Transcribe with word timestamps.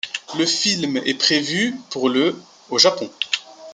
Le 0.39 0.47
film 0.47 0.97
est 1.05 1.13
prévu 1.13 1.75
pour 1.91 2.09
le 2.09 2.35
au 2.71 2.79
Japon. 2.79 3.07